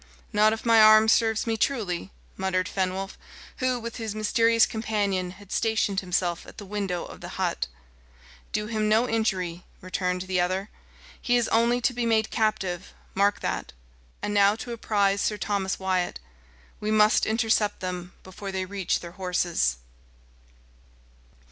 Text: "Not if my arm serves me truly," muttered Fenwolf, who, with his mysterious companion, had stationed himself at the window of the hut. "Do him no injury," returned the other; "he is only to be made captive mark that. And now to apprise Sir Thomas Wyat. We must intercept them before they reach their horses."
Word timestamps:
"Not 0.33 0.51
if 0.51 0.65
my 0.65 0.81
arm 0.81 1.07
serves 1.07 1.45
me 1.45 1.57
truly," 1.57 2.09
muttered 2.35 2.67
Fenwolf, 2.67 3.19
who, 3.57 3.79
with 3.79 3.97
his 3.97 4.15
mysterious 4.15 4.65
companion, 4.65 5.29
had 5.33 5.51
stationed 5.51 5.99
himself 5.99 6.47
at 6.47 6.57
the 6.57 6.65
window 6.65 7.05
of 7.05 7.21
the 7.21 7.37
hut. 7.37 7.67
"Do 8.51 8.65
him 8.65 8.89
no 8.89 9.07
injury," 9.07 9.63
returned 9.79 10.23
the 10.23 10.41
other; 10.41 10.71
"he 11.21 11.37
is 11.37 11.47
only 11.49 11.79
to 11.81 11.93
be 11.93 12.07
made 12.07 12.31
captive 12.31 12.95
mark 13.13 13.41
that. 13.41 13.73
And 14.23 14.33
now 14.33 14.55
to 14.55 14.73
apprise 14.73 15.21
Sir 15.21 15.37
Thomas 15.37 15.77
Wyat. 15.77 16.19
We 16.79 16.89
must 16.89 17.27
intercept 17.27 17.79
them 17.79 18.13
before 18.23 18.51
they 18.51 18.65
reach 18.65 19.01
their 19.01 19.11
horses." 19.21 19.75